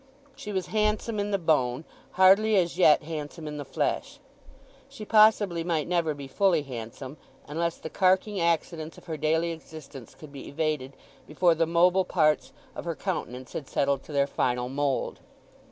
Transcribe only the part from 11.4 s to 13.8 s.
the mobile parts of her countenance had